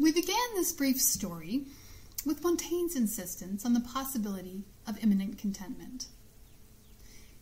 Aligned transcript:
We 0.00 0.12
began 0.12 0.36
this 0.54 0.72
brief 0.72 1.00
story 1.00 1.64
with 2.24 2.44
Montaigne's 2.44 2.94
insistence 2.94 3.64
on 3.64 3.74
the 3.74 3.80
possibility 3.80 4.62
of 4.86 5.02
immanent 5.02 5.38
contentment. 5.38 6.06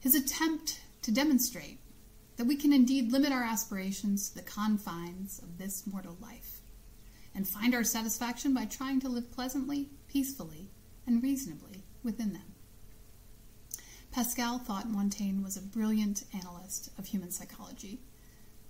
His 0.00 0.14
attempt 0.14 0.80
to 1.02 1.10
demonstrate 1.10 1.80
that 2.38 2.46
we 2.46 2.56
can 2.56 2.72
indeed 2.72 3.12
limit 3.12 3.30
our 3.30 3.42
aspirations 3.42 4.30
to 4.30 4.36
the 4.36 4.42
confines 4.42 5.38
of 5.38 5.58
this 5.58 5.86
mortal 5.86 6.16
life 6.22 6.60
and 7.34 7.46
find 7.46 7.74
our 7.74 7.84
satisfaction 7.84 8.54
by 8.54 8.64
trying 8.64 9.00
to 9.00 9.08
live 9.10 9.30
pleasantly, 9.30 9.90
peacefully, 10.08 10.70
and 11.06 11.22
reasonably 11.22 11.84
within 12.02 12.32
them. 12.32 12.54
Pascal 14.12 14.58
thought 14.58 14.88
Montaigne 14.88 15.42
was 15.42 15.58
a 15.58 15.62
brilliant 15.62 16.24
analyst 16.32 16.88
of 16.98 17.04
human 17.04 17.30
psychology, 17.30 18.00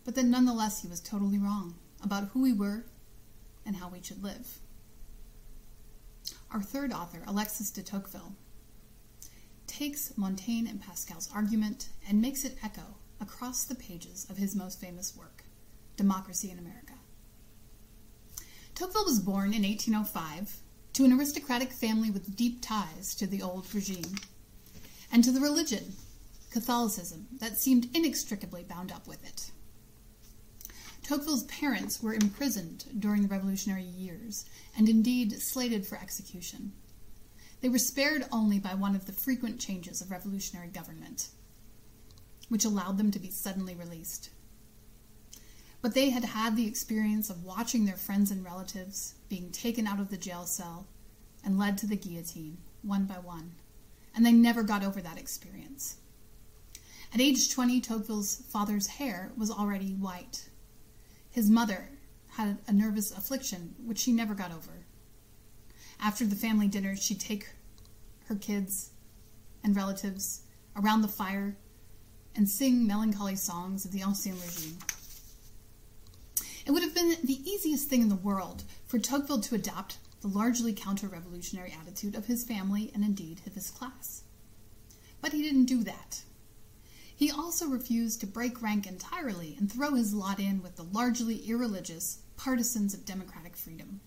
but 0.05 0.17
that 0.17 0.25
nonetheless 0.25 0.83
he 0.83 0.89
was 0.89 1.01
totally 1.01 1.39
wrong 1.39 1.77
about 2.03 2.31
who 2.31 2.43
we 2.43 2.53
were 2.53 2.85
and 3.67 3.77
how 3.77 3.89
we 3.89 4.03
should 4.03 4.23
live. 4.23 4.59
Our 6.51 6.63
third 6.63 6.93
author, 6.93 7.23
Alexis 7.27 7.71
de 7.71 7.83
Tocqueville, 7.83 8.35
takes 9.67 10.17
Montaigne 10.17 10.69
and 10.69 10.81
Pascal's 10.81 11.29
argument 11.35 11.89
and 12.09 12.21
makes 12.21 12.45
it 12.45 12.57
echo 12.63 12.97
across 13.21 13.65
the 13.65 13.75
pages 13.75 14.27
of 14.31 14.37
his 14.37 14.55
most 14.55 14.81
famous 14.81 15.17
work, 15.17 15.45
Democracy 15.97 16.51
in 16.51 16.59
America. 16.59 16.95
Tocqueville 18.75 19.05
was 19.07 19.21
born 19.21 19.53
in 19.55 19.63
1805 19.63 20.59
to 20.93 21.05
an 21.05 21.13
aristocratic 21.13 21.73
family 21.73 22.11
with 22.11 22.37
deep 22.37 22.63
ties 22.63 23.15
to 23.17 23.27
the 23.27 23.43
old 23.43 23.75
regime 23.75 24.17
and 25.13 25.25
to 25.25 25.33
the 25.33 25.41
religion, 25.41 25.95
Catholicism, 26.51 27.27
that 27.39 27.59
seemed 27.59 27.89
inextricably 27.95 28.65
bound 28.65 28.93
up 28.93 29.07
with 29.07 29.25
it. 29.27 29.51
Tocqueville's 31.07 31.45
parents 31.45 32.03
were 32.03 32.15
imprisoned 32.15 32.87
during 32.99 33.23
the 33.23 33.29
revolutionary 33.29 33.85
years 33.85 34.45
and 34.77 34.89
indeed 34.89 35.41
slated 35.41 35.87
for 35.87 35.97
execution. 35.97 36.73
They 37.61 37.69
were 37.69 37.79
spared 37.79 38.27
only 38.33 38.59
by 38.59 38.75
one 38.75 38.97
of 38.97 39.07
the 39.07 39.13
frequent 39.13 39.61
changes 39.61 40.01
of 40.01 40.11
revolutionary 40.11 40.67
government, 40.67 41.29
which 42.49 42.65
allowed 42.65 42.99
them 42.99 43.13
to 43.13 43.21
be 43.21 43.31
suddenly 43.31 43.73
released. 43.73 44.31
But 45.81 45.95
they 45.95 46.11
had 46.11 46.25
had 46.25 46.57
the 46.57 46.67
experience 46.67 47.31
of 47.31 47.45
watching 47.45 47.85
their 47.85 47.97
friends 47.97 48.33
and 48.33 48.45
relatives 48.45 49.15
being 49.29 49.53
taken 49.53 49.87
out 49.87 50.01
of 50.01 50.11
the 50.11 50.17
jail 50.17 50.45
cell 50.45 50.89
and 51.45 51.57
led 51.57 51.79
to 51.79 51.87
the 51.87 51.95
guillotine, 51.95 52.59
one 52.83 53.05
by 53.05 53.21
one, 53.21 53.53
and 54.13 54.27
they 54.27 54.33
never 54.33 54.65
got 54.65 54.83
over 54.83 55.01
that 55.01 55.19
experience. 55.19 55.99
At 57.15 57.21
age 57.21 57.49
20, 57.55 57.81
Tocqueville's 57.81 58.43
father's 58.49 58.89
hair 58.89 59.31
was 59.37 59.53
already 59.53 59.93
white. 59.93 60.49
His 61.37 61.51
mother 61.51 61.91
had 62.29 62.57
a 62.67 62.73
nervous 62.73 63.11
affliction 63.11 63.75
which 63.85 63.99
she 63.99 64.11
never 64.11 64.35
got 64.35 64.53
over. 64.53 64.87
After 66.01 66.25
the 66.25 66.35
family 66.35 66.67
dinner, 66.67 66.97
she'd 66.97 67.21
take 67.21 67.51
her 68.29 68.37
kids 68.37 68.89
and 69.63 69.77
relatives 69.77 70.45
around 70.75 71.03
the 71.03 71.09
fire 71.09 71.59
and 72.35 72.49
sing 72.49 72.87
melancholy 72.87 73.37
songs 73.37 73.85
of 73.85 73.93
the 73.93 74.01
Ancien 74.01 74.41
Regime. 74.41 74.79
It 76.65 76.71
would 76.71 76.83
have 76.83 76.95
been 76.95 77.19
the 77.23 77.43
easiest 77.47 77.91
thing 77.91 78.01
in 78.01 78.09
the 78.09 78.15
world 78.15 78.65
for 78.87 78.99
Tocqueville 78.99 79.43
to 79.43 79.57
adopt 79.57 79.99
the 80.23 80.29
largely 80.29 80.73
counter 80.73 81.07
revolutionary 81.07 81.77
attitude 81.79 82.15
of 82.15 82.25
his 82.25 82.45
family 82.45 82.91
and 82.95 83.05
indeed 83.05 83.43
of 83.47 83.53
his 83.53 83.69
class. 83.69 84.23
But 85.21 85.35
he 85.35 85.43
didn't 85.43 85.67
do 85.67 85.85
that. 85.85 86.23
He 87.17 87.31
also 87.31 87.67
refused 87.67 88.21
to 88.21 88.27
break 88.27 88.61
rank 88.61 88.87
entirely 88.87 89.57
and 89.59 89.73
throw 89.73 89.95
his 89.95 90.13
lot 90.13 90.39
in 90.39 90.63
with 90.63 90.77
the 90.77 90.85
largely 90.85 91.39
irreligious 91.49 92.19
partisans 92.37 92.93
of 92.93 93.07
democratic 93.07 93.57
freedom. 93.57 94.01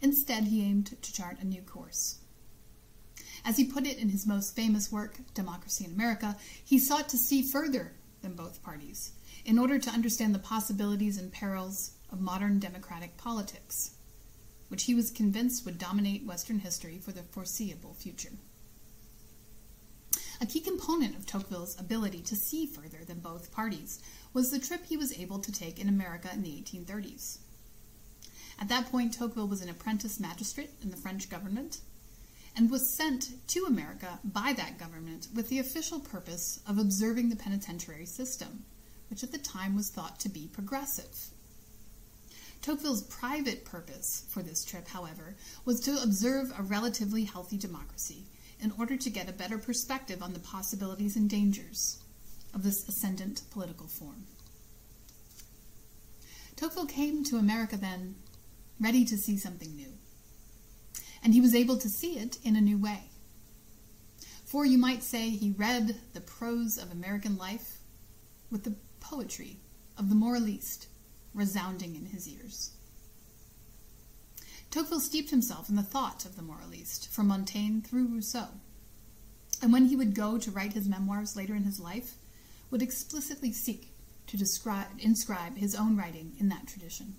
Instead, 0.00 0.44
he 0.44 0.62
aimed 0.62 1.02
to 1.02 1.12
chart 1.12 1.40
a 1.40 1.44
new 1.44 1.62
course. 1.62 2.18
As 3.44 3.56
he 3.56 3.64
put 3.64 3.84
it 3.84 3.98
in 3.98 4.10
his 4.10 4.26
most 4.26 4.54
famous 4.54 4.92
work, 4.92 5.18
Democracy 5.34 5.84
in 5.84 5.90
America, 5.90 6.36
he 6.64 6.78
sought 6.78 7.08
to 7.08 7.18
see 7.18 7.42
further 7.42 7.92
than 8.22 8.36
both 8.36 8.62
parties 8.62 9.10
in 9.44 9.58
order 9.58 9.78
to 9.78 9.90
understand 9.90 10.34
the 10.34 10.38
possibilities 10.38 11.18
and 11.18 11.32
perils 11.32 11.92
of 12.10 12.20
modern 12.20 12.60
democratic 12.60 13.16
politics, 13.16 13.96
which 14.68 14.84
he 14.84 14.94
was 14.94 15.10
convinced 15.10 15.64
would 15.64 15.78
dominate 15.78 16.26
Western 16.26 16.60
history 16.60 16.98
for 16.98 17.10
the 17.10 17.24
foreseeable 17.24 17.94
future. 17.94 18.32
A 20.38 20.46
key 20.46 20.60
component 20.60 21.16
of 21.16 21.24
Tocqueville's 21.24 21.80
ability 21.80 22.20
to 22.20 22.36
see 22.36 22.66
further 22.66 23.04
than 23.06 23.20
both 23.20 23.52
parties 23.52 24.00
was 24.34 24.50
the 24.50 24.58
trip 24.58 24.84
he 24.84 24.96
was 24.96 25.18
able 25.18 25.38
to 25.38 25.50
take 25.50 25.78
in 25.78 25.88
America 25.88 26.28
in 26.32 26.42
the 26.42 26.50
1830s. 26.50 27.38
At 28.58 28.68
that 28.68 28.90
point, 28.90 29.14
Tocqueville 29.14 29.48
was 29.48 29.62
an 29.62 29.70
apprentice 29.70 30.20
magistrate 30.20 30.70
in 30.82 30.90
the 30.90 30.96
French 30.96 31.30
government 31.30 31.80
and 32.54 32.70
was 32.70 32.94
sent 32.94 33.30
to 33.48 33.64
America 33.64 34.18
by 34.24 34.52
that 34.54 34.78
government 34.78 35.28
with 35.34 35.48
the 35.48 35.58
official 35.58 36.00
purpose 36.00 36.60
of 36.66 36.78
observing 36.78 37.30
the 37.30 37.36
penitentiary 37.36 38.06
system, 38.06 38.64
which 39.08 39.22
at 39.22 39.32
the 39.32 39.38
time 39.38 39.74
was 39.74 39.90
thought 39.90 40.20
to 40.20 40.28
be 40.28 40.48
progressive. 40.48 41.30
Tocqueville's 42.60 43.02
private 43.02 43.64
purpose 43.64 44.24
for 44.28 44.42
this 44.42 44.64
trip, 44.64 44.88
however, 44.88 45.36
was 45.64 45.80
to 45.80 46.02
observe 46.02 46.52
a 46.58 46.62
relatively 46.62 47.24
healthy 47.24 47.56
democracy 47.56 48.24
in 48.60 48.72
order 48.78 48.96
to 48.96 49.10
get 49.10 49.28
a 49.28 49.32
better 49.32 49.58
perspective 49.58 50.22
on 50.22 50.32
the 50.32 50.40
possibilities 50.40 51.16
and 51.16 51.28
dangers 51.28 51.98
of 52.54 52.62
this 52.62 52.88
ascendant 52.88 53.42
political 53.50 53.86
form. 53.86 54.24
Tocqueville 56.56 56.86
came 56.86 57.22
to 57.24 57.36
America 57.36 57.76
then 57.76 58.14
ready 58.80 59.04
to 59.04 59.16
see 59.16 59.36
something 59.36 59.74
new. 59.76 59.92
And 61.22 61.34
he 61.34 61.40
was 61.40 61.54
able 61.54 61.76
to 61.78 61.88
see 61.88 62.18
it 62.18 62.38
in 62.44 62.56
a 62.56 62.60
new 62.60 62.78
way. 62.78 63.10
For 64.44 64.64
you 64.64 64.78
might 64.78 65.02
say 65.02 65.30
he 65.30 65.50
read 65.50 65.96
the 66.14 66.20
prose 66.20 66.78
of 66.78 66.90
American 66.90 67.36
life 67.36 67.78
with 68.50 68.64
the 68.64 68.76
poetry 69.00 69.58
of 69.98 70.08
the 70.08 70.14
moraliste 70.14 70.86
resounding 71.34 71.96
in 71.96 72.06
his 72.06 72.28
ears. 72.28 72.75
Tocqueville 74.76 75.00
steeped 75.00 75.30
himself 75.30 75.70
in 75.70 75.76
the 75.76 75.82
thought 75.82 76.26
of 76.26 76.36
the 76.36 76.42
moraliste, 76.42 77.08
from 77.08 77.28
Montaigne 77.28 77.80
through 77.80 78.08
Rousseau, 78.08 78.48
and 79.62 79.72
when 79.72 79.86
he 79.86 79.96
would 79.96 80.14
go 80.14 80.36
to 80.36 80.50
write 80.50 80.74
his 80.74 80.86
memoirs 80.86 81.34
later 81.34 81.54
in 81.54 81.64
his 81.64 81.80
life, 81.80 82.16
would 82.70 82.82
explicitly 82.82 83.52
seek 83.52 83.88
to 84.26 84.36
describe, 84.36 84.88
inscribe 84.98 85.56
his 85.56 85.74
own 85.74 85.96
writing 85.96 86.34
in 86.38 86.50
that 86.50 86.66
tradition. 86.66 87.14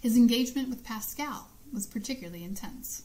His 0.00 0.16
engagement 0.16 0.70
with 0.70 0.82
Pascal 0.82 1.50
was 1.74 1.86
particularly 1.86 2.42
intense. 2.42 3.02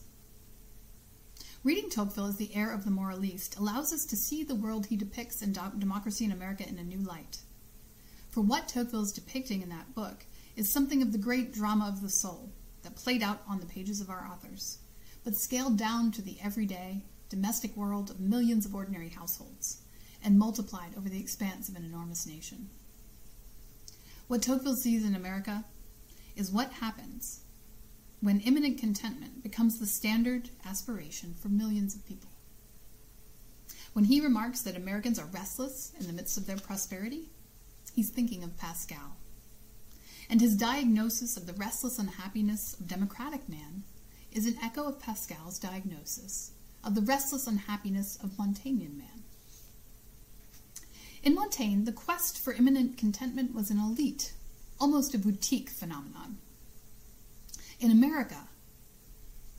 Reading 1.62 1.90
Tocqueville 1.90 2.28
as 2.28 2.36
the 2.38 2.54
heir 2.54 2.72
of 2.72 2.86
the 2.86 2.90
moraliste 2.90 3.58
allows 3.58 3.92
us 3.92 4.06
to 4.06 4.16
see 4.16 4.42
the 4.42 4.54
world 4.54 4.86
he 4.86 4.96
depicts 4.96 5.42
in 5.42 5.52
Democracy 5.52 6.24
in 6.24 6.32
America 6.32 6.66
in 6.66 6.78
a 6.78 6.84
new 6.84 7.00
light. 7.00 7.42
For 8.30 8.40
what 8.40 8.66
Tocqueville 8.66 9.02
is 9.02 9.12
depicting 9.12 9.60
in 9.60 9.68
that 9.68 9.94
book 9.94 10.24
is 10.56 10.72
something 10.72 11.02
of 11.02 11.12
the 11.12 11.18
great 11.18 11.52
drama 11.52 11.86
of 11.86 12.00
the 12.00 12.08
soul 12.08 12.50
that 12.82 12.96
played 12.96 13.22
out 13.22 13.42
on 13.48 13.60
the 13.60 13.66
pages 13.66 14.00
of 14.00 14.10
our 14.10 14.26
authors, 14.26 14.78
but 15.24 15.36
scaled 15.36 15.76
down 15.76 16.12
to 16.12 16.22
the 16.22 16.38
everyday, 16.42 17.02
domestic 17.28 17.76
world 17.76 18.10
of 18.10 18.20
millions 18.20 18.64
of 18.64 18.74
ordinary 18.74 19.10
households 19.10 19.82
and 20.24 20.38
multiplied 20.38 20.96
over 20.96 21.08
the 21.08 21.20
expanse 21.20 21.68
of 21.68 21.76
an 21.76 21.84
enormous 21.84 22.26
nation. 22.26 22.68
What 24.26 24.42
Tocqueville 24.42 24.76
sees 24.76 25.04
in 25.04 25.14
America 25.14 25.64
is 26.36 26.50
what 26.50 26.72
happens 26.72 27.40
when 28.20 28.40
immanent 28.40 28.78
contentment 28.78 29.42
becomes 29.42 29.78
the 29.78 29.86
standard 29.86 30.50
aspiration 30.66 31.34
for 31.40 31.48
millions 31.48 31.94
of 31.94 32.06
people. 32.06 32.30
When 33.92 34.06
he 34.06 34.20
remarks 34.20 34.62
that 34.62 34.76
Americans 34.76 35.18
are 35.18 35.26
restless 35.26 35.92
in 35.98 36.06
the 36.06 36.12
midst 36.12 36.36
of 36.36 36.46
their 36.46 36.56
prosperity, 36.56 37.30
he's 37.94 38.10
thinking 38.10 38.42
of 38.44 38.56
Pascal. 38.58 39.16
And 40.30 40.40
his 40.40 40.56
diagnosis 40.56 41.36
of 41.36 41.46
the 41.46 41.54
restless 41.54 41.98
unhappiness 41.98 42.74
of 42.78 42.88
democratic 42.88 43.48
man 43.48 43.84
is 44.32 44.46
an 44.46 44.58
echo 44.62 44.84
of 44.86 45.00
Pascal's 45.00 45.58
diagnosis 45.58 46.52
of 46.84 46.94
the 46.94 47.00
restless 47.00 47.46
unhappiness 47.46 48.16
of 48.22 48.38
Montaignian 48.38 48.98
man. 48.98 49.22
In 51.22 51.34
Montaigne, 51.34 51.84
the 51.84 51.92
quest 51.92 52.38
for 52.38 52.52
immanent 52.52 52.96
contentment 52.96 53.54
was 53.54 53.70
an 53.70 53.78
elite 53.78 54.32
almost 54.80 55.14
a 55.14 55.18
boutique 55.18 55.70
phenomenon. 55.70 56.38
In 57.80 57.90
America, 57.90 58.48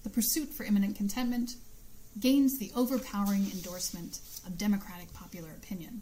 the 0.04 0.10
pursuit 0.10 0.50
for 0.50 0.64
immanent 0.64 0.96
contentment 0.96 1.56
gains 2.20 2.58
the 2.58 2.72
overpowering 2.76 3.52
endorsement 3.52 4.20
of 4.46 4.58
democratic 4.58 5.14
popular 5.14 5.50
opinion. 5.50 6.02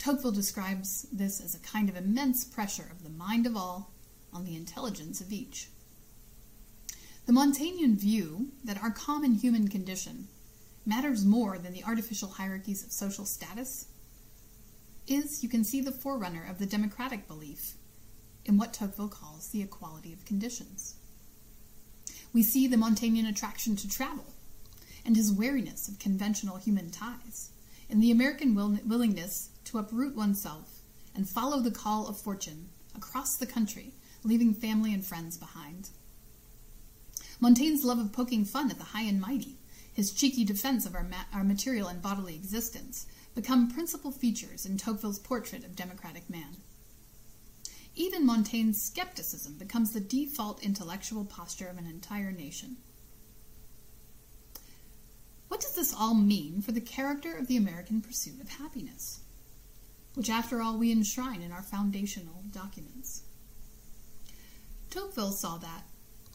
Tocqueville 0.00 0.32
describes 0.32 1.06
this 1.12 1.42
as 1.42 1.54
a 1.54 1.58
kind 1.58 1.90
of 1.90 1.94
immense 1.94 2.42
pressure 2.42 2.88
of 2.90 3.04
the 3.04 3.10
mind 3.10 3.46
of 3.46 3.54
all 3.54 3.92
on 4.32 4.46
the 4.46 4.56
intelligence 4.56 5.20
of 5.20 5.30
each. 5.30 5.68
The 7.26 7.34
Montaignian 7.34 7.96
view 7.96 8.48
that 8.64 8.82
our 8.82 8.90
common 8.90 9.34
human 9.34 9.68
condition 9.68 10.28
matters 10.86 11.26
more 11.26 11.58
than 11.58 11.74
the 11.74 11.84
artificial 11.84 12.30
hierarchies 12.30 12.82
of 12.82 12.92
social 12.92 13.26
status 13.26 13.88
is, 15.06 15.42
you 15.42 15.50
can 15.50 15.64
see, 15.64 15.82
the 15.82 15.92
forerunner 15.92 16.46
of 16.48 16.58
the 16.58 16.66
democratic 16.66 17.28
belief 17.28 17.74
in 18.46 18.56
what 18.56 18.72
Tocqueville 18.72 19.08
calls 19.08 19.48
the 19.48 19.60
equality 19.60 20.14
of 20.14 20.24
conditions. 20.24 20.94
We 22.32 22.42
see 22.42 22.66
the 22.66 22.78
Montaignian 22.78 23.26
attraction 23.26 23.76
to 23.76 23.88
travel 23.88 24.24
and 25.04 25.14
his 25.14 25.30
wariness 25.30 25.88
of 25.88 25.98
conventional 25.98 26.56
human 26.56 26.90
ties 26.90 27.50
in 27.90 28.00
the 28.00 28.10
American 28.10 28.54
will- 28.54 28.78
willingness 28.86 29.50
to 29.70 29.78
uproot 29.78 30.16
oneself 30.16 30.80
and 31.14 31.28
follow 31.28 31.60
the 31.60 31.70
call 31.70 32.08
of 32.08 32.18
fortune 32.18 32.68
across 32.94 33.36
the 33.36 33.46
country, 33.46 33.92
leaving 34.24 34.52
family 34.52 34.92
and 34.92 35.04
friends 35.04 35.36
behind. 35.36 35.90
Montaigne's 37.40 37.84
love 37.84 37.98
of 37.98 38.12
poking 38.12 38.44
fun 38.44 38.70
at 38.70 38.78
the 38.78 38.84
high 38.84 39.04
and 39.04 39.20
mighty, 39.20 39.56
his 39.92 40.12
cheeky 40.12 40.44
defense 40.44 40.86
of 40.86 40.94
our, 40.94 41.04
ma- 41.04 41.24
our 41.32 41.44
material 41.44 41.88
and 41.88 42.02
bodily 42.02 42.34
existence, 42.34 43.06
become 43.34 43.70
principal 43.70 44.10
features 44.10 44.66
in 44.66 44.76
Tocqueville's 44.76 45.18
portrait 45.18 45.64
of 45.64 45.76
democratic 45.76 46.28
man. 46.28 46.56
Even 47.94 48.26
Montaigne's 48.26 48.82
skepticism 48.82 49.54
becomes 49.54 49.92
the 49.92 50.00
default 50.00 50.62
intellectual 50.62 51.24
posture 51.24 51.68
of 51.68 51.78
an 51.78 51.86
entire 51.86 52.32
nation. 52.32 52.76
What 55.48 55.60
does 55.60 55.74
this 55.74 55.94
all 55.94 56.14
mean 56.14 56.60
for 56.62 56.72
the 56.72 56.80
character 56.80 57.36
of 57.36 57.46
the 57.46 57.56
American 57.56 58.00
pursuit 58.00 58.40
of 58.40 58.48
happiness, 58.48 59.19
which, 60.14 60.30
after 60.30 60.60
all, 60.60 60.78
we 60.78 60.92
enshrine 60.92 61.42
in 61.42 61.52
our 61.52 61.62
foundational 61.62 62.44
documents? 62.50 63.22
Tocqueville 64.90 65.32
saw 65.32 65.56
that 65.58 65.84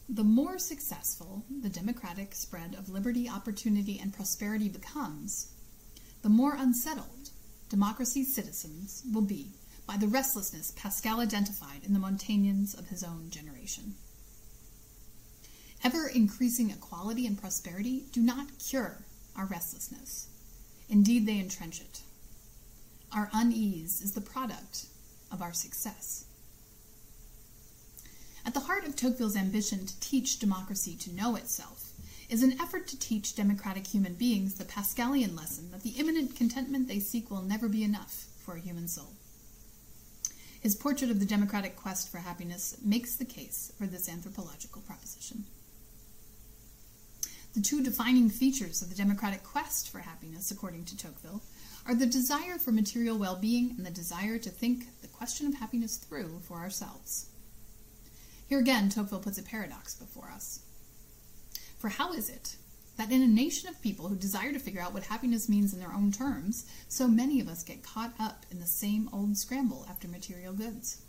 the 0.07 0.23
more 0.23 0.59
successful 0.59 1.43
the 1.49 1.69
democratic 1.69 2.35
spread 2.35 2.75
of 2.75 2.89
liberty, 2.89 3.27
opportunity, 3.27 3.99
and 3.99 4.13
prosperity 4.13 4.69
becomes, 4.69 5.51
the 6.21 6.29
more 6.29 6.55
unsettled 6.55 7.31
democracy's 7.69 8.33
citizens 8.33 9.03
will 9.11 9.21
be 9.23 9.49
by 9.87 9.97
the 9.97 10.07
restlessness 10.07 10.71
Pascal 10.71 11.19
identified 11.19 11.83
in 11.83 11.93
the 11.93 11.99
Montaignians 11.99 12.77
of 12.77 12.87
his 12.87 13.03
own 13.03 13.29
generation. 13.29 13.95
Ever 15.83 16.07
increasing 16.07 16.71
equality 16.71 17.27
and 17.27 17.39
prosperity 17.39 18.05
do 18.11 18.21
not 18.21 18.47
cure 18.57 19.05
our 19.35 19.45
restlessness. 19.45 20.27
Indeed, 20.89 21.25
they 21.25 21.39
entrench 21.39 21.81
it. 21.81 22.01
Our 23.15 23.29
unease 23.33 24.01
is 24.01 24.11
the 24.11 24.19
product 24.19 24.87
of 25.31 25.41
our 25.41 25.53
success. 25.53 26.25
At 28.45 28.53
the 28.53 28.59
heart 28.59 28.85
of 28.85 28.95
Tocqueville's 28.95 29.37
ambition 29.37 29.85
to 29.85 29.99
teach 30.01 30.37
democracy 30.37 30.97
to 30.97 31.15
know 31.15 31.37
itself 31.37 31.93
is 32.29 32.43
an 32.43 32.59
effort 32.59 32.87
to 32.87 32.99
teach 32.99 33.35
democratic 33.35 33.87
human 33.87 34.15
beings 34.15 34.55
the 34.55 34.65
Pascalian 34.65 35.33
lesson 35.33 35.71
that 35.71 35.83
the 35.83 35.91
immanent 35.91 36.35
contentment 36.35 36.89
they 36.89 36.99
seek 36.99 37.31
will 37.31 37.41
never 37.41 37.69
be 37.69 37.85
enough 37.85 38.25
for 38.43 38.55
a 38.55 38.59
human 38.59 38.89
soul. 38.89 39.13
His 40.59 40.75
portrait 40.75 41.09
of 41.09 41.19
the 41.19 41.25
democratic 41.25 41.77
quest 41.77 42.11
for 42.11 42.17
happiness 42.17 42.75
makes 42.83 43.15
the 43.15 43.23
case 43.23 43.71
for 43.77 43.87
this 43.87 44.09
anthropological 44.09 44.81
proposition. 44.81 45.45
The 47.53 47.61
two 47.61 47.81
defining 47.81 48.29
features 48.29 48.81
of 48.81 48.89
the 48.89 48.95
democratic 48.95 49.41
quest 49.43 49.89
for 49.89 49.99
happiness, 49.99 50.51
according 50.51 50.83
to 50.85 50.97
Tocqueville, 50.97 51.41
are 51.87 51.95
the 51.95 52.05
desire 52.05 52.57
for 52.57 52.71
material 52.71 53.17
well 53.17 53.35
being 53.35 53.75
and 53.77 53.85
the 53.85 53.91
desire 53.91 54.37
to 54.39 54.49
think 54.49 55.01
the 55.01 55.07
question 55.07 55.45
of 55.45 55.55
happiness 55.55 55.97
through 55.97 56.39
for 56.47 56.57
ourselves. 56.57 57.29
Here 58.47 58.59
again, 58.59 58.89
Tocqueville 58.89 59.19
puts 59.19 59.37
a 59.37 59.43
paradox 59.43 59.93
before 59.93 60.31
us. 60.33 60.61
For 61.77 61.89
how 61.89 62.13
is 62.13 62.29
it 62.29 62.55
that 62.97 63.11
in 63.11 63.21
a 63.21 63.27
nation 63.27 63.69
of 63.69 63.81
people 63.81 64.07
who 64.07 64.15
desire 64.15 64.53
to 64.53 64.59
figure 64.59 64.81
out 64.81 64.93
what 64.93 65.03
happiness 65.03 65.49
means 65.49 65.73
in 65.73 65.79
their 65.79 65.93
own 65.93 66.11
terms, 66.11 66.65
so 66.87 67.07
many 67.07 67.39
of 67.39 67.47
us 67.47 67.63
get 67.63 67.83
caught 67.83 68.13
up 68.19 68.45
in 68.49 68.59
the 68.59 68.65
same 68.65 69.09
old 69.11 69.37
scramble 69.37 69.85
after 69.89 70.07
material 70.07 70.53
goods. 70.53 71.01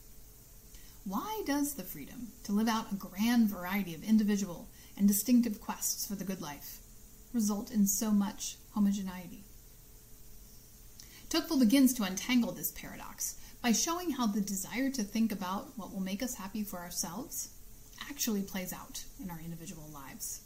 Why 1.04 1.42
does 1.46 1.74
the 1.74 1.84
freedom 1.84 2.32
to 2.44 2.52
live 2.52 2.68
out 2.68 2.90
a 2.90 2.96
grand 2.96 3.48
variety 3.48 3.94
of 3.94 4.02
individual 4.02 4.68
and 4.96 5.06
distinctive 5.06 5.60
quests 5.60 6.06
for 6.06 6.16
the 6.16 6.24
good 6.24 6.42
life 6.42 6.80
result 7.32 7.70
in 7.70 7.86
so 7.86 8.10
much 8.10 8.56
homogeneity? 8.74 9.45
Tocqueville 11.36 11.58
begins 11.58 11.92
to 11.92 12.02
untangle 12.02 12.50
this 12.52 12.72
paradox 12.72 13.34
by 13.60 13.70
showing 13.70 14.12
how 14.12 14.26
the 14.26 14.40
desire 14.40 14.88
to 14.88 15.02
think 15.02 15.30
about 15.30 15.76
what 15.76 15.92
will 15.92 16.00
make 16.00 16.22
us 16.22 16.36
happy 16.36 16.64
for 16.64 16.78
ourselves 16.78 17.50
actually 18.08 18.40
plays 18.40 18.72
out 18.72 19.04
in 19.22 19.30
our 19.30 19.38
individual 19.44 19.86
lives. 19.92 20.40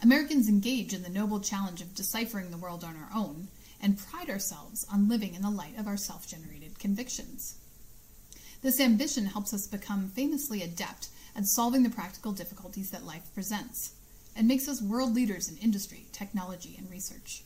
Americans 0.00 0.48
engage 0.48 0.94
in 0.94 1.02
the 1.02 1.08
noble 1.08 1.40
challenge 1.40 1.80
of 1.80 1.92
deciphering 1.92 2.52
the 2.52 2.56
world 2.56 2.84
on 2.84 2.94
our 2.94 3.10
own 3.12 3.48
and 3.80 3.98
pride 3.98 4.30
ourselves 4.30 4.86
on 4.92 5.08
living 5.08 5.34
in 5.34 5.42
the 5.42 5.50
light 5.50 5.76
of 5.76 5.88
our 5.88 5.96
self 5.96 6.28
generated 6.28 6.78
convictions. 6.78 7.56
This 8.62 8.78
ambition 8.78 9.26
helps 9.26 9.52
us 9.52 9.66
become 9.66 10.08
famously 10.10 10.62
adept 10.62 11.08
at 11.34 11.46
solving 11.46 11.82
the 11.82 11.90
practical 11.90 12.30
difficulties 12.30 12.92
that 12.92 13.02
life 13.02 13.34
presents 13.34 13.94
and 14.36 14.46
makes 14.46 14.68
us 14.68 14.80
world 14.80 15.12
leaders 15.16 15.48
in 15.48 15.56
industry, 15.56 16.06
technology, 16.12 16.76
and 16.78 16.88
research. 16.88 17.42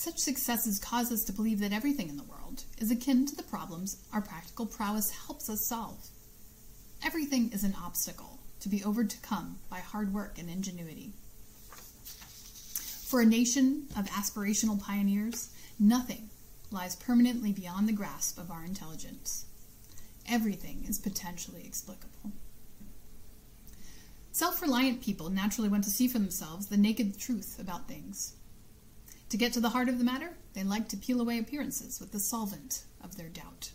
Such 0.00 0.16
successes 0.16 0.78
cause 0.78 1.12
us 1.12 1.24
to 1.24 1.32
believe 1.34 1.60
that 1.60 1.74
everything 1.74 2.08
in 2.08 2.16
the 2.16 2.22
world 2.22 2.64
is 2.78 2.90
akin 2.90 3.26
to 3.26 3.36
the 3.36 3.42
problems 3.42 3.98
our 4.14 4.22
practical 4.22 4.64
prowess 4.64 5.10
helps 5.10 5.50
us 5.50 5.66
solve. 5.66 6.08
Everything 7.04 7.52
is 7.52 7.64
an 7.64 7.76
obstacle 7.78 8.38
to 8.60 8.70
be 8.70 8.82
overcome 8.82 9.58
by 9.68 9.80
hard 9.80 10.14
work 10.14 10.38
and 10.38 10.48
ingenuity. 10.48 11.12
For 13.04 13.20
a 13.20 13.26
nation 13.26 13.88
of 13.94 14.06
aspirational 14.06 14.80
pioneers, 14.80 15.50
nothing 15.78 16.30
lies 16.70 16.96
permanently 16.96 17.52
beyond 17.52 17.86
the 17.86 17.92
grasp 17.92 18.38
of 18.38 18.50
our 18.50 18.64
intelligence. 18.64 19.44
Everything 20.26 20.82
is 20.88 20.98
potentially 20.98 21.64
explicable. 21.66 22.32
Self 24.32 24.62
reliant 24.62 25.02
people 25.02 25.28
naturally 25.28 25.68
want 25.68 25.84
to 25.84 25.90
see 25.90 26.08
for 26.08 26.18
themselves 26.18 26.68
the 26.68 26.78
naked 26.78 27.20
truth 27.20 27.58
about 27.60 27.86
things. 27.86 28.32
To 29.30 29.36
get 29.36 29.52
to 29.52 29.60
the 29.60 29.70
heart 29.70 29.88
of 29.88 29.98
the 29.98 30.04
matter, 30.04 30.30
they 30.54 30.64
like 30.64 30.88
to 30.88 30.96
peel 30.96 31.20
away 31.20 31.38
appearances 31.38 32.00
with 32.00 32.10
the 32.10 32.18
solvent 32.18 32.82
of 33.02 33.16
their 33.16 33.28
doubt. 33.28 33.70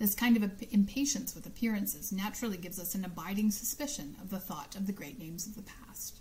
This 0.00 0.16
kind 0.16 0.36
of 0.36 0.50
impatience 0.72 1.32
with 1.32 1.46
appearances 1.46 2.10
naturally 2.10 2.56
gives 2.56 2.80
us 2.80 2.96
an 2.96 3.04
abiding 3.04 3.52
suspicion 3.52 4.16
of 4.20 4.30
the 4.30 4.40
thought 4.40 4.74
of 4.74 4.88
the 4.88 4.92
great 4.92 5.20
names 5.20 5.46
of 5.46 5.54
the 5.54 5.62
past. 5.62 6.18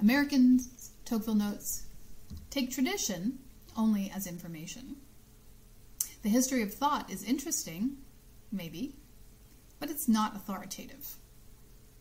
Americans, 0.00 0.92
Tocqueville 1.04 1.34
notes, 1.34 1.82
take 2.48 2.70
tradition 2.70 3.38
only 3.76 4.10
as 4.10 4.26
information. 4.26 4.96
The 6.22 6.30
history 6.30 6.62
of 6.62 6.72
thought 6.72 7.10
is 7.10 7.22
interesting, 7.22 7.98
maybe, 8.50 8.94
but 9.78 9.90
it's 9.90 10.08
not 10.08 10.34
authoritative. 10.34 11.16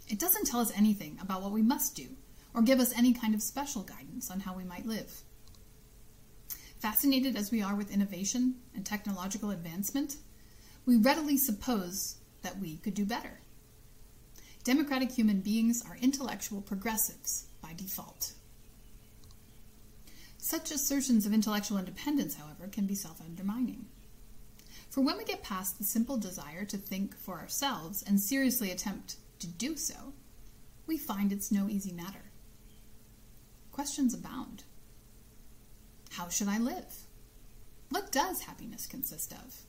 It 0.08 0.18
doesn't 0.18 0.46
tell 0.46 0.62
us 0.62 0.72
anything 0.78 1.18
about 1.22 1.42
what 1.42 1.52
we 1.52 1.62
must 1.62 1.94
do 1.94 2.08
or 2.54 2.62
give 2.62 2.80
us 2.80 2.98
any 2.98 3.14
kind 3.14 3.34
of 3.34 3.42
special 3.42 3.84
guidance 3.84 4.30
on 4.32 4.42
how 4.42 4.56
we 4.56 4.64
might 4.64 4.86
live. 4.86 5.22
Fascinated 6.80 7.36
as 7.36 7.52
we 7.52 7.62
are 7.62 7.76
with 7.76 7.92
innovation 7.92 8.56
and 8.74 8.86
technological 8.86 9.52
advancement, 9.52 10.16
we 10.86 10.96
readily 10.96 11.38
suppose 11.38 12.16
that 12.42 12.60
we 12.60 12.78
could 12.78 12.94
do 12.94 13.06
better. 13.06 13.42
Democratic 14.64 15.12
human 15.12 15.42
beings 15.42 15.84
are 15.88 15.98
intellectual 16.02 16.62
progressives 16.62 17.48
by 17.62 17.74
default. 17.76 18.34
Such 20.38 20.72
assertions 20.72 21.26
of 21.26 21.34
intellectual 21.34 21.78
independence, 21.78 22.36
however, 22.36 22.68
can 22.72 22.86
be 22.86 22.96
self 22.96 23.22
undermining. 23.22 23.86
For 24.90 25.02
when 25.02 25.18
we 25.18 25.24
get 25.24 25.44
past 25.44 25.78
the 25.78 25.84
simple 25.84 26.18
desire 26.18 26.66
to 26.66 26.78
think 26.78 27.16
for 27.16 27.40
ourselves 27.40 28.04
and 28.08 28.20
seriously 28.20 28.72
attempt 28.72 29.18
to 29.40 29.48
do 29.48 29.76
so, 29.76 30.14
we 30.88 30.98
find 30.98 31.32
it's 31.32 31.52
no 31.52 31.70
easy 31.70 31.92
matter. 31.92 32.29
Questions 33.80 34.14
abound. 34.14 34.64
How 36.12 36.28
should 36.28 36.50
I 36.50 36.58
live? 36.58 36.94
What 37.88 38.12
does 38.12 38.42
happiness 38.42 38.86
consist 38.86 39.32
of? 39.32 39.62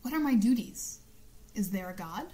What 0.00 0.14
are 0.14 0.20
my 0.20 0.34
duties? 0.34 1.00
Is 1.54 1.70
there 1.70 1.90
a 1.90 1.94
God? 1.94 2.28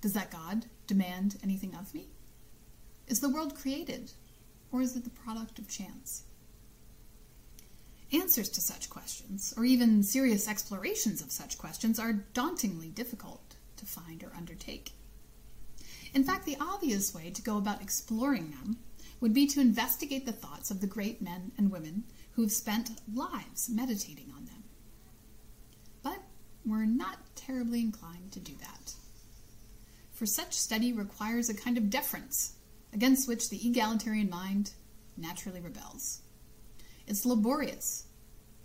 Does 0.00 0.14
that 0.14 0.30
God 0.30 0.64
demand 0.86 1.36
anything 1.42 1.74
of 1.74 1.92
me? 1.92 2.08
Is 3.08 3.20
the 3.20 3.28
world 3.28 3.54
created, 3.54 4.12
or 4.72 4.80
is 4.80 4.96
it 4.96 5.04
the 5.04 5.10
product 5.10 5.58
of 5.58 5.68
chance? 5.68 6.22
Answers 8.10 8.48
to 8.48 8.62
such 8.62 8.88
questions, 8.88 9.52
or 9.54 9.66
even 9.66 10.02
serious 10.02 10.48
explorations 10.48 11.20
of 11.20 11.30
such 11.30 11.58
questions, 11.58 11.98
are 11.98 12.24
dauntingly 12.32 12.88
difficult 12.88 13.56
to 13.76 13.84
find 13.84 14.24
or 14.24 14.32
undertake. 14.34 14.92
In 16.14 16.24
fact, 16.24 16.46
the 16.46 16.56
obvious 16.58 17.14
way 17.14 17.28
to 17.28 17.42
go 17.42 17.58
about 17.58 17.82
exploring 17.82 18.52
them 18.52 18.78
would 19.20 19.34
be 19.34 19.46
to 19.46 19.60
investigate 19.60 20.26
the 20.26 20.32
thoughts 20.32 20.70
of 20.70 20.80
the 20.80 20.86
great 20.86 21.20
men 21.20 21.52
and 21.58 21.70
women 21.70 22.04
who 22.32 22.42
have 22.42 22.52
spent 22.52 22.90
lives 23.12 23.68
meditating 23.68 24.32
on 24.36 24.44
them. 24.44 24.62
But 26.02 26.18
we're 26.64 26.84
not 26.84 27.18
terribly 27.34 27.80
inclined 27.80 28.32
to 28.32 28.40
do 28.40 28.52
that. 28.60 28.94
For 30.12 30.26
such 30.26 30.54
study 30.54 30.92
requires 30.92 31.48
a 31.48 31.54
kind 31.54 31.78
of 31.78 31.90
deference 31.90 32.54
against 32.92 33.28
which 33.28 33.50
the 33.50 33.66
egalitarian 33.66 34.30
mind 34.30 34.72
naturally 35.16 35.60
rebels. 35.60 36.20
It's 37.06 37.24
laborious, 37.24 38.04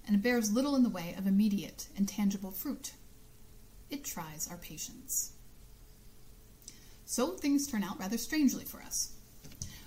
and 0.06 0.16
it 0.16 0.22
bears 0.22 0.52
little 0.52 0.76
in 0.76 0.84
the 0.84 0.90
way 0.90 1.16
of 1.18 1.28
immediate 1.28 1.88
and 1.96 2.08
tangible 2.08 2.52
fruit. 2.52 2.94
It 3.90 4.04
tries 4.04 4.48
our 4.50 4.58
patience. 4.58 5.34
So 7.06 7.32
things 7.32 7.68
turn 7.68 7.84
out 7.84 8.00
rather 8.00 8.18
strangely 8.18 8.66
for 8.66 8.82
us. 8.82 9.13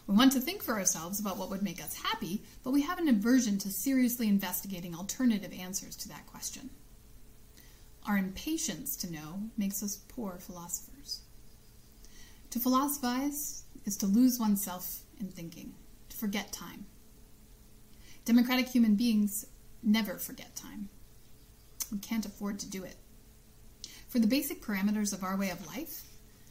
We 0.06 0.14
want 0.14 0.32
to 0.32 0.40
think 0.40 0.62
for 0.62 0.75
ourselves 0.75 1.18
about 1.18 1.36
what 1.36 1.50
would 1.50 1.62
make 1.62 1.82
us 1.82 1.96
happy, 1.96 2.42
but 2.62 2.70
we 2.70 2.82
have 2.82 2.98
an 2.98 3.08
aversion 3.08 3.58
to 3.58 3.70
seriously 3.70 4.28
investigating 4.28 4.94
alternative 4.94 5.52
answers 5.52 5.96
to 5.96 6.08
that 6.08 6.26
question. 6.26 6.70
Our 8.06 8.16
impatience 8.16 8.94
to 8.96 9.12
know 9.12 9.40
makes 9.56 9.82
us 9.82 9.96
poor 10.08 10.38
philosophers. 10.38 11.22
To 12.50 12.60
philosophize 12.60 13.64
is 13.84 13.96
to 13.98 14.06
lose 14.06 14.38
oneself 14.38 15.02
in 15.18 15.28
thinking, 15.28 15.75
to 16.08 16.16
forget 16.16 16.52
time. 16.52 16.86
Democratic 18.25 18.68
human 18.68 18.94
beings 18.94 19.46
never 19.82 20.18
forget 20.18 20.54
time. 20.54 20.88
We 21.90 21.98
can't 21.98 22.26
afford 22.26 22.60
to 22.60 22.70
do 22.70 22.84
it. 22.84 22.96
For 24.08 24.20
the 24.20 24.26
basic 24.26 24.62
parameters 24.62 25.12
of 25.12 25.25
our 25.25 25.36
way 25.36 25.50
of 25.50 25.66
life, 25.66 26.02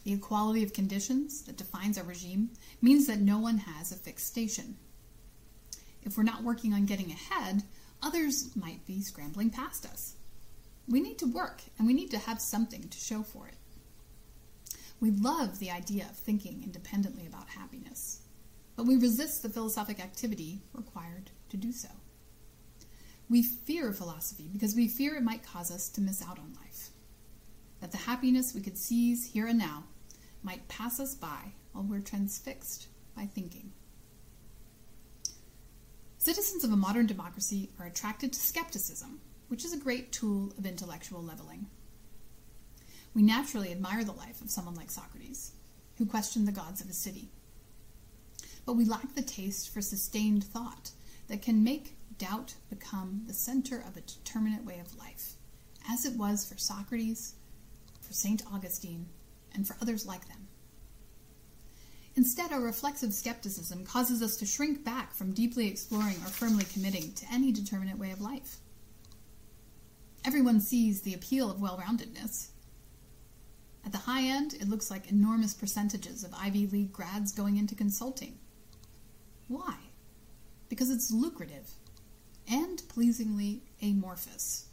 the 0.05 0.13
equality 0.13 0.63
of 0.63 0.71
conditions 0.71 1.41
that 1.41 1.57
defines 1.57 1.97
our 1.97 2.03
regime 2.03 2.51
means 2.79 3.07
that 3.07 3.19
no 3.19 3.39
one 3.39 3.57
has 3.57 3.91
a 3.91 3.95
fixed 3.95 4.27
station. 4.27 4.77
If 6.03 6.15
we're 6.15 6.23
not 6.23 6.43
working 6.43 6.73
on 6.73 6.85
getting 6.85 7.09
ahead, 7.09 7.63
others 8.03 8.55
might 8.55 8.85
be 8.85 9.01
scrambling 9.01 9.49
past 9.49 9.83
us. 9.83 10.13
We 10.87 11.01
need 11.01 11.17
to 11.17 11.25
work, 11.25 11.63
and 11.79 11.87
we 11.87 11.95
need 11.95 12.11
to 12.11 12.19
have 12.19 12.39
something 12.39 12.87
to 12.87 12.97
show 12.99 13.23
for 13.23 13.47
it. 13.47 13.55
We 14.99 15.09
love 15.09 15.57
the 15.57 15.71
idea 15.71 16.03
of 16.03 16.15
thinking 16.15 16.61
independently 16.63 17.25
about 17.25 17.49
happiness, 17.49 18.21
but 18.75 18.85
we 18.85 18.97
resist 18.97 19.41
the 19.41 19.49
philosophic 19.49 19.99
activity 19.99 20.61
required 20.71 21.31
to 21.49 21.57
do 21.57 21.71
so. 21.71 21.89
We 23.27 23.41
fear 23.41 23.91
philosophy 23.91 24.47
because 24.53 24.75
we 24.75 24.87
fear 24.87 25.15
it 25.15 25.23
might 25.23 25.43
cause 25.43 25.71
us 25.71 25.89
to 25.89 26.01
miss 26.01 26.21
out 26.21 26.37
on 26.37 26.53
life, 26.61 26.89
that 27.81 27.91
the 27.91 27.97
happiness 27.97 28.53
we 28.53 28.61
could 28.61 28.77
seize 28.77 29.31
here 29.33 29.47
and 29.47 29.57
now 29.57 29.85
might 30.45 30.67
pass 30.67 30.99
us 30.99 31.15
by 31.15 31.53
while 31.71 31.83
we're 31.83 31.99
transfixed 31.99 32.87
by 33.15 33.25
thinking. 33.25 33.71
Citizens 36.19 36.63
of 36.63 36.71
a 36.71 36.77
modern 36.77 37.07
democracy 37.07 37.71
are 37.79 37.87
attracted 37.87 38.31
to 38.31 38.39
skepticism, 38.39 39.19
which 39.47 39.65
is 39.65 39.73
a 39.73 39.77
great 39.77 40.11
tool 40.11 40.53
of 40.57 40.65
intellectual 40.65 41.21
leveling. 41.23 41.65
We 43.15 43.23
naturally 43.23 43.71
admire 43.71 44.03
the 44.03 44.11
life 44.11 44.41
of 44.41 44.51
someone 44.51 44.75
like 44.75 44.91
Socrates, 44.91 45.53
who 45.97 46.05
questioned 46.05 46.47
the 46.47 46.51
gods 46.51 46.79
of 46.81 46.89
a 46.89 46.93
city. 46.93 47.29
But 48.65 48.73
we 48.73 48.85
lack 48.85 49.15
the 49.15 49.21
taste 49.21 49.73
for 49.73 49.81
sustained 49.81 50.43
thought 50.43 50.91
that 51.27 51.41
can 51.41 51.63
make 51.63 51.97
doubt 52.17 52.53
become 52.69 53.23
the 53.25 53.33
center 53.33 53.83
of 53.87 53.97
a 53.97 54.01
determinate 54.01 54.65
way 54.65 54.79
of 54.79 54.97
life, 54.97 55.33
as 55.89 56.05
it 56.05 56.17
was 56.17 56.45
for 56.47 56.57
Socrates, 56.57 57.35
for 58.01 58.13
St. 58.13 58.43
Augustine, 58.53 59.07
and 59.55 59.67
for 59.67 59.75
others 59.81 60.05
like 60.05 60.27
them. 60.27 60.47
Instead, 62.15 62.51
our 62.51 62.61
reflexive 62.61 63.13
skepticism 63.13 63.85
causes 63.85 64.21
us 64.21 64.37
to 64.37 64.45
shrink 64.45 64.83
back 64.85 65.13
from 65.13 65.33
deeply 65.33 65.67
exploring 65.67 66.15
or 66.17 66.29
firmly 66.29 66.65
committing 66.71 67.11
to 67.13 67.25
any 67.31 67.51
determinate 67.51 67.97
way 67.97 68.11
of 68.11 68.21
life. 68.21 68.57
Everyone 70.23 70.61
sees 70.61 71.01
the 71.01 71.13
appeal 71.13 71.51
of 71.51 71.61
well 71.61 71.77
roundedness. 71.77 72.49
At 73.85 73.91
the 73.91 73.99
high 73.99 74.23
end, 74.23 74.53
it 74.55 74.69
looks 74.69 74.89
like 74.89 75.11
enormous 75.11 75.53
percentages 75.53 76.23
of 76.23 76.33
Ivy 76.33 76.67
League 76.67 76.93
grads 76.93 77.31
going 77.31 77.57
into 77.57 77.75
consulting. 77.75 78.39
Why? 79.47 79.75
Because 80.69 80.89
it's 80.89 81.11
lucrative 81.11 81.69
and 82.49 82.81
pleasingly 82.89 83.61
amorphous. 83.81 84.64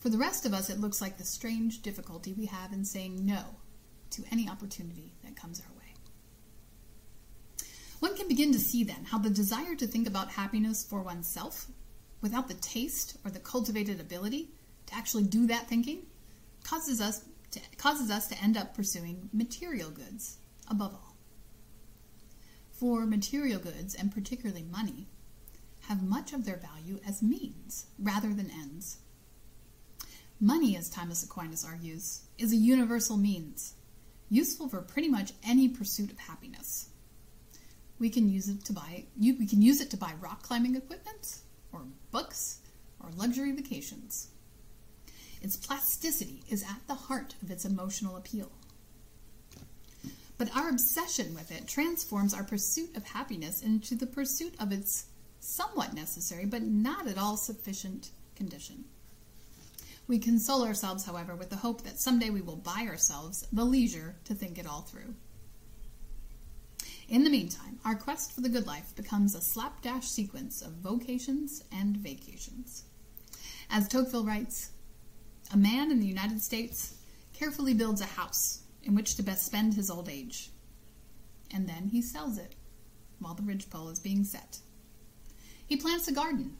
For 0.00 0.08
the 0.08 0.18
rest 0.18 0.46
of 0.46 0.54
us, 0.54 0.70
it 0.70 0.80
looks 0.80 1.00
like 1.00 1.18
the 1.18 1.24
strange 1.24 1.82
difficulty 1.82 2.32
we 2.32 2.46
have 2.46 2.72
in 2.72 2.84
saying 2.84 3.24
no 3.24 3.44
to 4.10 4.24
any 4.32 4.48
opportunity 4.48 5.12
that 5.22 5.36
comes 5.36 5.60
our 5.60 5.78
way. 5.78 5.94
One 8.00 8.16
can 8.16 8.26
begin 8.26 8.50
to 8.52 8.58
see 8.58 8.82
then 8.82 9.04
how 9.04 9.18
the 9.18 9.28
desire 9.28 9.74
to 9.76 9.86
think 9.86 10.08
about 10.08 10.30
happiness 10.30 10.82
for 10.82 11.02
oneself 11.02 11.66
without 12.22 12.48
the 12.48 12.54
taste 12.54 13.18
or 13.24 13.30
the 13.30 13.38
cultivated 13.38 14.00
ability 14.00 14.48
to 14.86 14.94
actually 14.94 15.24
do 15.24 15.46
that 15.46 15.68
thinking 15.68 16.06
causes 16.64 17.00
us 17.00 17.22
to, 17.50 17.60
causes 17.76 18.10
us 18.10 18.26
to 18.28 18.42
end 18.42 18.56
up 18.56 18.74
pursuing 18.74 19.28
material 19.34 19.90
goods 19.90 20.38
above 20.68 20.94
all. 20.94 21.16
For 22.72 23.04
material 23.04 23.60
goods, 23.60 23.94
and 23.94 24.10
particularly 24.10 24.62
money, 24.62 25.08
have 25.88 26.02
much 26.02 26.32
of 26.32 26.46
their 26.46 26.56
value 26.56 27.00
as 27.06 27.22
means 27.22 27.86
rather 27.98 28.32
than 28.32 28.50
ends. 28.50 28.98
Money, 30.42 30.74
as 30.74 30.88
Thomas 30.88 31.22
Aquinas 31.22 31.66
argues, 31.66 32.22
is 32.38 32.50
a 32.50 32.56
universal 32.56 33.18
means, 33.18 33.74
useful 34.30 34.70
for 34.70 34.80
pretty 34.80 35.08
much 35.08 35.34
any 35.44 35.68
pursuit 35.68 36.10
of 36.10 36.18
happiness. 36.18 36.88
We 37.98 38.08
can 38.08 38.26
use 38.26 38.48
it 38.48 38.64
to 38.64 38.72
buy 38.72 39.04
we 39.18 39.46
can 39.46 39.60
use 39.60 39.82
it 39.82 39.90
to 39.90 39.98
buy 39.98 40.14
rock 40.18 40.42
climbing 40.42 40.76
equipment, 40.76 41.40
or 41.72 41.82
books, 42.10 42.60
or 43.00 43.10
luxury 43.14 43.52
vacations. 43.52 44.28
Its 45.42 45.58
plasticity 45.58 46.42
is 46.48 46.62
at 46.62 46.86
the 46.86 46.94
heart 46.94 47.34
of 47.42 47.50
its 47.50 47.66
emotional 47.66 48.16
appeal. 48.16 48.50
But 50.38 50.56
our 50.56 50.70
obsession 50.70 51.34
with 51.34 51.52
it 51.52 51.68
transforms 51.68 52.32
our 52.32 52.44
pursuit 52.44 52.96
of 52.96 53.04
happiness 53.04 53.60
into 53.60 53.94
the 53.94 54.06
pursuit 54.06 54.54
of 54.58 54.72
its 54.72 55.04
somewhat 55.38 55.92
necessary 55.92 56.46
but 56.46 56.62
not 56.62 57.06
at 57.06 57.18
all 57.18 57.36
sufficient 57.36 58.10
condition. 58.36 58.84
We 60.10 60.18
console 60.18 60.64
ourselves, 60.64 61.04
however, 61.04 61.36
with 61.36 61.50
the 61.50 61.56
hope 61.56 61.82
that 61.82 62.00
someday 62.00 62.30
we 62.30 62.40
will 62.40 62.56
buy 62.56 62.84
ourselves 62.88 63.46
the 63.52 63.64
leisure 63.64 64.16
to 64.24 64.34
think 64.34 64.58
it 64.58 64.66
all 64.66 64.82
through. 64.82 65.14
In 67.08 67.22
the 67.22 67.30
meantime, 67.30 67.78
our 67.84 67.94
quest 67.94 68.32
for 68.32 68.40
the 68.40 68.48
good 68.48 68.66
life 68.66 68.92
becomes 68.96 69.36
a 69.36 69.40
slapdash 69.40 70.08
sequence 70.08 70.62
of 70.62 70.72
vocations 70.72 71.62
and 71.70 71.96
vacations. 71.96 72.86
As 73.70 73.86
Tocqueville 73.86 74.24
writes, 74.24 74.72
a 75.52 75.56
man 75.56 75.92
in 75.92 76.00
the 76.00 76.08
United 76.08 76.42
States 76.42 76.96
carefully 77.32 77.72
builds 77.72 78.00
a 78.00 78.06
house 78.06 78.62
in 78.82 78.96
which 78.96 79.14
to 79.14 79.22
best 79.22 79.46
spend 79.46 79.74
his 79.74 79.92
old 79.92 80.08
age, 80.08 80.50
and 81.52 81.68
then 81.68 81.86
he 81.86 82.02
sells 82.02 82.36
it 82.36 82.56
while 83.20 83.34
the 83.34 83.44
ridgepole 83.44 83.90
is 83.90 84.00
being 84.00 84.24
set. 84.24 84.58
He 85.68 85.76
plants 85.76 86.08
a 86.08 86.12
garden, 86.12 86.56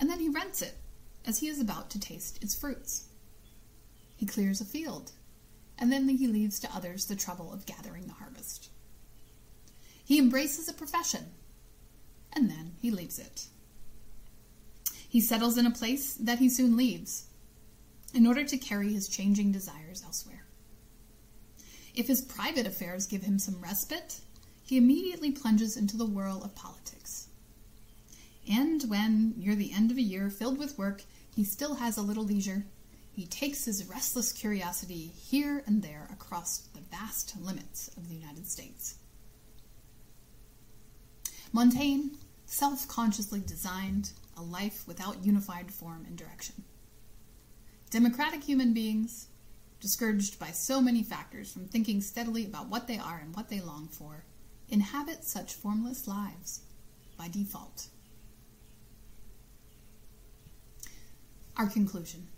and 0.00 0.08
then 0.08 0.18
he 0.18 0.30
rents 0.30 0.62
it 0.62 0.78
as 1.26 1.40
he 1.40 1.48
is 1.48 1.60
about 1.60 1.90
to 1.90 2.00
taste 2.00 2.42
its 2.42 2.54
fruits. 2.54 3.08
He 4.16 4.26
clears 4.26 4.60
a 4.60 4.64
field, 4.64 5.12
and 5.78 5.92
then 5.92 6.08
he 6.08 6.26
leaves 6.26 6.58
to 6.60 6.74
others 6.74 7.06
the 7.06 7.16
trouble 7.16 7.52
of 7.52 7.66
gathering 7.66 8.06
the 8.06 8.14
harvest. 8.14 8.70
He 10.04 10.18
embraces 10.18 10.68
a 10.68 10.72
profession, 10.72 11.26
and 12.32 12.48
then 12.48 12.72
he 12.80 12.90
leaves 12.90 13.18
it. 13.18 13.46
He 15.08 15.20
settles 15.20 15.58
in 15.58 15.66
a 15.66 15.70
place 15.70 16.14
that 16.14 16.38
he 16.38 16.48
soon 16.48 16.76
leaves 16.76 17.24
in 18.14 18.26
order 18.26 18.44
to 18.44 18.56
carry 18.56 18.92
his 18.92 19.08
changing 19.08 19.52
desires 19.52 20.02
elsewhere. 20.04 20.46
If 21.94 22.06
his 22.06 22.22
private 22.22 22.66
affairs 22.66 23.06
give 23.06 23.22
him 23.22 23.38
some 23.38 23.60
respite, 23.60 24.20
he 24.62 24.76
immediately 24.76 25.30
plunges 25.30 25.76
into 25.76 25.96
the 25.96 26.06
whirl 26.06 26.42
of 26.44 26.54
politics. 26.54 27.28
And 28.50 28.82
when, 28.84 29.34
near 29.36 29.54
the 29.54 29.72
end 29.72 29.90
of 29.90 29.96
a 29.96 30.02
year 30.02 30.30
filled 30.30 30.58
with 30.58 30.78
work, 30.78 31.02
he 31.36 31.44
still 31.44 31.74
has 31.74 31.98
a 31.98 32.02
little 32.02 32.24
leisure. 32.24 32.64
He 33.12 33.26
takes 33.26 33.66
his 33.66 33.84
restless 33.84 34.32
curiosity 34.32 35.12
here 35.14 35.62
and 35.66 35.82
there 35.82 36.08
across 36.10 36.60
the 36.74 36.80
vast 36.80 37.34
limits 37.38 37.88
of 37.98 38.08
the 38.08 38.14
United 38.14 38.46
States. 38.48 38.94
Montaigne 41.52 42.16
self 42.46 42.88
consciously 42.88 43.40
designed 43.40 44.12
a 44.34 44.40
life 44.40 44.84
without 44.88 45.26
unified 45.26 45.70
form 45.70 46.06
and 46.06 46.16
direction. 46.16 46.64
Democratic 47.90 48.42
human 48.42 48.72
beings, 48.72 49.26
discouraged 49.78 50.38
by 50.38 50.52
so 50.52 50.80
many 50.80 51.02
factors 51.02 51.52
from 51.52 51.66
thinking 51.68 52.00
steadily 52.00 52.46
about 52.46 52.70
what 52.70 52.88
they 52.88 52.96
are 52.98 53.20
and 53.22 53.36
what 53.36 53.50
they 53.50 53.60
long 53.60 53.88
for, 53.88 54.24
inhabit 54.70 55.22
such 55.22 55.52
formless 55.52 56.08
lives 56.08 56.62
by 57.18 57.28
default. 57.28 57.88
Our 61.56 61.68
conclusion. 61.68 62.28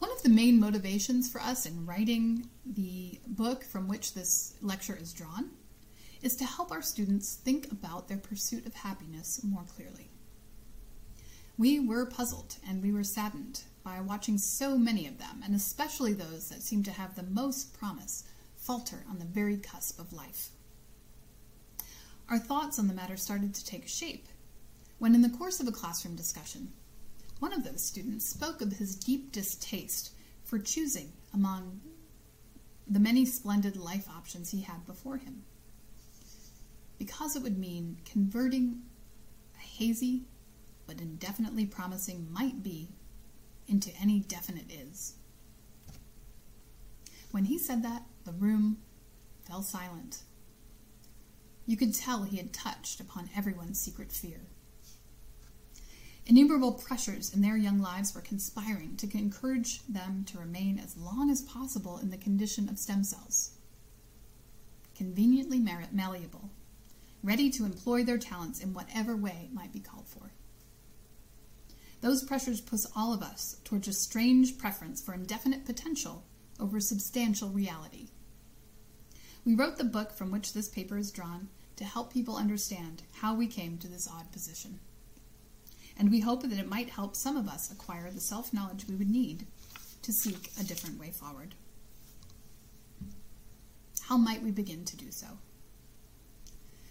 One 0.00 0.10
of 0.10 0.24
the 0.24 0.28
main 0.28 0.58
motivations 0.58 1.30
for 1.30 1.40
us 1.40 1.64
in 1.64 1.86
writing 1.86 2.48
the 2.66 3.20
book 3.24 3.62
from 3.62 3.86
which 3.86 4.14
this 4.14 4.54
lecture 4.60 4.98
is 5.00 5.12
drawn 5.12 5.50
is 6.20 6.34
to 6.36 6.44
help 6.44 6.72
our 6.72 6.82
students 6.82 7.36
think 7.36 7.70
about 7.70 8.08
their 8.08 8.18
pursuit 8.18 8.66
of 8.66 8.74
happiness 8.74 9.44
more 9.44 9.62
clearly. 9.62 10.10
We 11.56 11.78
were 11.78 12.04
puzzled 12.04 12.56
and 12.68 12.82
we 12.82 12.90
were 12.90 13.04
saddened 13.04 13.62
by 13.84 14.00
watching 14.00 14.38
so 14.38 14.76
many 14.76 15.06
of 15.06 15.18
them, 15.18 15.40
and 15.44 15.54
especially 15.54 16.12
those 16.12 16.48
that 16.48 16.62
seem 16.62 16.82
to 16.82 16.90
have 16.90 17.14
the 17.14 17.22
most 17.22 17.78
promise, 17.78 18.24
falter 18.56 19.04
on 19.08 19.20
the 19.20 19.24
very 19.24 19.56
cusp 19.56 20.00
of 20.00 20.12
life. 20.12 20.48
Our 22.28 22.38
thoughts 22.38 22.78
on 22.80 22.88
the 22.88 22.94
matter 22.94 23.16
started 23.16 23.54
to 23.54 23.64
take 23.64 23.86
shape 23.86 24.26
when 24.98 25.14
in 25.14 25.22
the 25.22 25.28
course 25.28 25.60
of 25.60 25.68
a 25.68 25.72
classroom 25.72 26.16
discussion, 26.16 26.72
one 27.38 27.52
of 27.52 27.64
those 27.64 27.82
students 27.82 28.28
spoke 28.28 28.60
of 28.60 28.72
his 28.74 28.96
deep 28.96 29.32
distaste 29.32 30.12
for 30.44 30.58
choosing 30.58 31.12
among 31.32 31.80
the 32.86 32.98
many 32.98 33.24
splendid 33.24 33.76
life 33.76 34.08
options 34.08 34.50
he 34.50 34.62
had 34.62 34.86
before 34.86 35.18
him. 35.18 35.44
Because 36.98 37.36
it 37.36 37.42
would 37.42 37.58
mean 37.58 37.98
converting 38.04 38.82
a 39.56 39.60
hazy 39.60 40.24
but 40.86 41.00
indefinitely 41.00 41.66
promising 41.66 42.26
might 42.32 42.62
be 42.62 42.88
into 43.68 43.90
any 44.00 44.20
definite 44.20 44.72
is. 44.72 45.14
When 47.30 47.44
he 47.44 47.58
said 47.58 47.82
that, 47.82 48.04
the 48.24 48.32
room 48.32 48.78
fell 49.46 49.62
silent. 49.62 50.22
You 51.66 51.76
could 51.76 51.94
tell 51.94 52.22
he 52.22 52.38
had 52.38 52.54
touched 52.54 53.00
upon 53.00 53.28
everyone's 53.36 53.78
secret 53.78 54.10
fear. 54.10 54.40
Innumerable 56.28 56.72
pressures 56.72 57.32
in 57.32 57.40
their 57.40 57.56
young 57.56 57.78
lives 57.78 58.14
were 58.14 58.20
conspiring 58.20 58.96
to 58.96 59.16
encourage 59.16 59.80
them 59.86 60.24
to 60.24 60.38
remain 60.38 60.78
as 60.78 60.94
long 60.94 61.30
as 61.30 61.40
possible 61.40 61.96
in 61.96 62.10
the 62.10 62.18
condition 62.18 62.68
of 62.68 62.78
stem 62.78 63.02
cells. 63.02 63.52
Conveniently 64.94 65.58
malleable, 65.58 66.50
ready 67.22 67.48
to 67.48 67.64
employ 67.64 68.04
their 68.04 68.18
talents 68.18 68.60
in 68.60 68.74
whatever 68.74 69.16
way 69.16 69.48
might 69.54 69.72
be 69.72 69.80
called 69.80 70.06
for. 70.06 70.32
Those 72.02 72.24
pressures 72.24 72.60
push 72.60 72.84
all 72.94 73.14
of 73.14 73.22
us 73.22 73.56
towards 73.64 73.88
a 73.88 73.94
strange 73.94 74.58
preference 74.58 75.00
for 75.00 75.14
indefinite 75.14 75.64
potential 75.64 76.24
over 76.60 76.78
substantial 76.78 77.48
reality. 77.48 78.08
We 79.46 79.54
wrote 79.54 79.78
the 79.78 79.84
book 79.84 80.12
from 80.12 80.30
which 80.30 80.52
this 80.52 80.68
paper 80.68 80.98
is 80.98 81.10
drawn 81.10 81.48
to 81.76 81.84
help 81.84 82.12
people 82.12 82.36
understand 82.36 83.04
how 83.22 83.34
we 83.34 83.46
came 83.46 83.78
to 83.78 83.88
this 83.88 84.06
odd 84.06 84.30
position 84.30 84.80
and 85.98 86.10
we 86.10 86.20
hope 86.20 86.42
that 86.42 86.52
it 86.52 86.68
might 86.68 86.90
help 86.90 87.16
some 87.16 87.36
of 87.36 87.48
us 87.48 87.70
acquire 87.70 88.10
the 88.10 88.20
self 88.20 88.52
knowledge 88.52 88.86
we 88.88 88.94
would 88.94 89.10
need 89.10 89.46
to 90.02 90.12
seek 90.12 90.50
a 90.58 90.64
different 90.64 90.98
way 90.98 91.10
forward. 91.10 91.54
How 94.02 94.16
might 94.16 94.42
we 94.42 94.50
begin 94.50 94.84
to 94.86 94.96
do 94.96 95.10
so? 95.10 95.26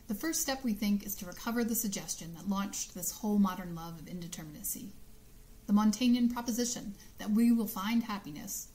The 0.07 0.15
first 0.15 0.41
step, 0.41 0.63
we 0.63 0.73
think, 0.73 1.05
is 1.05 1.15
to 1.15 1.25
recover 1.25 1.63
the 1.63 1.75
suggestion 1.75 2.33
that 2.35 2.49
launched 2.49 2.93
this 2.93 3.11
whole 3.11 3.39
modern 3.39 3.75
love 3.75 3.99
of 3.99 4.05
indeterminacy 4.05 4.91
the 5.67 5.73
Montaignian 5.73 6.29
proposition 6.29 6.95
that 7.17 7.29
we 7.29 7.51
will 7.51 7.67
find 7.67 8.03
happiness 8.03 8.69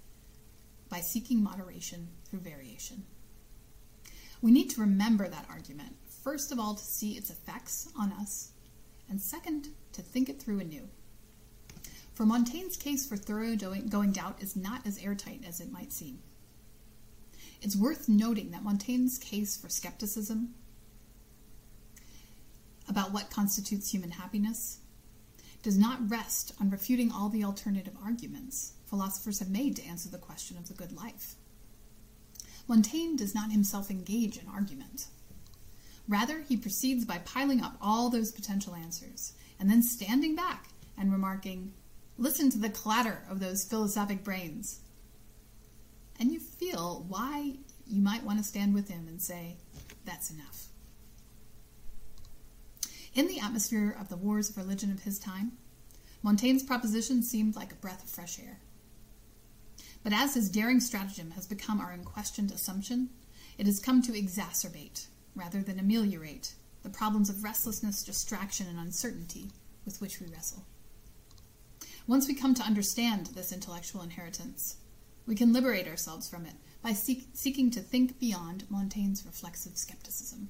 by 0.91 1.01
seeking 1.01 1.43
moderation 1.43 2.09
through 2.27 2.41
variation. 2.41 3.05
We 4.43 4.51
need 4.51 4.69
to 4.71 4.81
remember 4.83 5.27
that 5.27 5.47
argument, 5.49 5.97
first 6.23 6.53
of 6.53 6.61
all, 6.61 6.75
to 6.75 6.85
see 6.85 7.13
its 7.13 7.31
effects 7.31 7.89
on 7.99 8.13
us, 8.13 8.52
and 9.13 9.21
second, 9.21 9.69
to 9.93 10.01
think 10.01 10.31
it 10.31 10.41
through 10.41 10.59
anew. 10.59 10.89
For 12.15 12.25
Montaigne's 12.25 12.79
case 12.79 13.07
for 13.07 13.19
thorough 13.19 13.55
going 13.57 14.13
doubt 14.13 14.41
is 14.41 14.57
not 14.57 14.87
as 14.87 14.97
airtight 14.97 15.43
as 15.47 15.61
it 15.61 15.71
might 15.71 15.93
seem. 15.93 16.21
It's 17.61 17.77
worth 17.77 18.09
noting 18.09 18.53
that 18.53 18.65
Montaigne's 18.65 19.19
case 19.19 19.55
for 19.55 19.69
skepticism 19.69 20.55
about 22.89 23.13
what 23.13 23.29
constitutes 23.29 23.93
human 23.93 24.13
happiness 24.13 24.79
does 25.63 25.77
not 25.77 26.11
rest 26.11 26.55
on 26.59 26.71
refuting 26.71 27.13
all 27.13 27.29
the 27.29 27.45
alternative 27.45 27.95
arguments 28.03 28.73
philosophers 28.87 29.41
have 29.41 29.51
made 29.51 29.77
to 29.77 29.85
answer 29.85 30.09
the 30.09 30.17
question 30.17 30.57
of 30.57 30.69
the 30.69 30.75
good 30.75 30.93
life. 30.93 31.35
Montaigne 32.67 33.17
does 33.17 33.35
not 33.35 33.53
himself 33.53 33.91
engage 33.91 34.39
in 34.39 34.49
argument. 34.49 35.09
Rather, 36.09 36.41
he 36.41 36.57
proceeds 36.57 37.05
by 37.05 37.19
piling 37.19 37.63
up 37.63 37.77
all 37.81 38.11
those 38.11 38.33
potential 38.33 38.75
answers 38.75 39.33
and 39.59 39.71
then 39.71 39.83
standing 39.83 40.35
back 40.35 40.69
and 40.99 41.13
remarking, 41.13 41.73
Listen 42.19 42.51
to 42.51 42.59
the 42.59 42.69
clatter 42.69 43.23
of 43.31 43.41
those 43.41 43.65
philosophic 43.65 44.23
brains. 44.23 44.81
And 46.21 46.31
you 46.31 46.39
feel 46.39 47.05
why 47.09 47.55
you 47.87 48.03
might 48.03 48.23
want 48.23 48.39
to 48.39 48.45
stand 48.45 48.75
with 48.75 48.89
him 48.89 49.07
and 49.09 49.21
say, 49.21 49.57
That's 50.05 50.31
enough. 50.31 50.67
In 53.15 53.29
the 53.29 53.41
atmosphere 53.41 53.97
of 53.99 54.09
the 54.09 54.17
wars 54.17 54.51
of 54.51 54.57
religion 54.57 54.91
of 54.91 55.03
his 55.03 55.19
time, 55.19 55.53
Montaigne's 56.23 56.63
proposition 56.63 57.23
seemed 57.23 57.57
like 57.57 57.73
a 57.73 57.77
breath 57.77 58.03
of 58.03 58.11
fresh 58.11 58.39
air. 58.39 58.61
But 60.03 60.13
as 60.13 60.35
his 60.35 60.49
daring 60.49 60.81
stratagem 60.81 61.33
has 61.33 61.47
become 61.47 61.81
our 61.81 61.91
unquestioned 61.91 62.51
assumption, 62.51 63.11
it 63.59 63.67
has 63.67 63.81
come 63.81 64.03
to 64.03 64.13
exacerbate, 64.13 65.07
rather 65.35 65.63
than 65.63 65.79
ameliorate, 65.79 66.55
the 66.83 66.91
problems 66.91 67.31
of 67.31 67.45
restlessness, 67.45 68.03
distraction, 68.03 68.67
and 68.67 68.79
uncertainty 68.79 69.51
with 69.85 70.01
which 70.01 70.21
we 70.21 70.27
wrestle. 70.27 70.65
Once 72.07 72.27
we 72.27 72.35
come 72.35 72.55
to 72.55 72.63
understand 72.63 73.27
this 73.27 73.53
intellectual 73.53 74.03
inheritance, 74.03 74.77
we 75.27 75.35
can 75.37 75.53
liberate 75.53 75.87
ourselves 75.87 76.29
from 76.29 76.45
it 76.45 76.55
by 76.83 76.93
seek, 76.93 77.29
seeking 77.33 77.71
to 77.71 77.81
think 77.81 78.19
beyond 78.19 78.65
Montaigne's 78.69 79.25
reflexive 79.25 79.77
skepticism. 79.77 80.49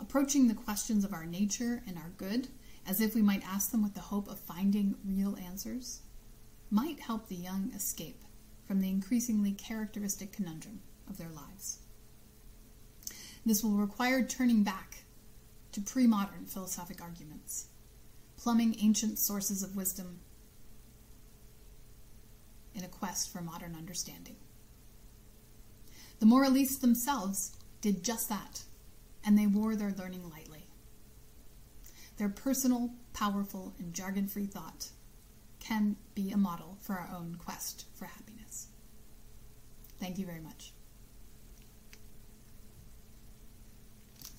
Approaching 0.00 0.46
the 0.46 0.54
questions 0.54 1.04
of 1.04 1.12
our 1.12 1.26
nature 1.26 1.82
and 1.86 1.98
our 1.98 2.12
good 2.16 2.48
as 2.86 3.00
if 3.00 3.14
we 3.14 3.22
might 3.22 3.44
ask 3.44 3.70
them 3.70 3.82
with 3.82 3.94
the 3.94 4.00
hope 4.00 4.28
of 4.28 4.38
finding 4.38 4.94
real 5.04 5.36
answers 5.36 6.00
might 6.70 7.00
help 7.00 7.28
the 7.28 7.34
young 7.34 7.72
escape 7.74 8.22
from 8.66 8.80
the 8.80 8.88
increasingly 8.88 9.52
characteristic 9.52 10.32
conundrum 10.32 10.80
of 11.08 11.18
their 11.18 11.30
lives. 11.30 11.78
This 13.48 13.64
will 13.64 13.70
require 13.70 14.22
turning 14.22 14.62
back 14.62 15.04
to 15.72 15.80
pre 15.80 16.06
modern 16.06 16.44
philosophic 16.44 17.00
arguments, 17.00 17.68
plumbing 18.36 18.76
ancient 18.78 19.18
sources 19.18 19.62
of 19.62 19.74
wisdom 19.74 20.20
in 22.74 22.84
a 22.84 22.88
quest 22.88 23.32
for 23.32 23.40
modern 23.40 23.74
understanding. 23.74 24.36
The 26.20 26.26
moralists 26.26 26.76
themselves 26.76 27.56
did 27.80 28.04
just 28.04 28.28
that, 28.28 28.64
and 29.24 29.38
they 29.38 29.46
wore 29.46 29.76
their 29.76 29.92
learning 29.92 30.28
lightly. 30.28 30.66
Their 32.18 32.28
personal, 32.28 32.90
powerful, 33.14 33.72
and 33.78 33.94
jargon 33.94 34.26
free 34.26 34.44
thought 34.44 34.90
can 35.58 35.96
be 36.14 36.30
a 36.32 36.36
model 36.36 36.76
for 36.82 36.96
our 36.96 37.08
own 37.16 37.36
quest 37.42 37.86
for 37.94 38.04
happiness. 38.04 38.66
Thank 39.98 40.18
you 40.18 40.26
very 40.26 40.40
much. 40.40 40.74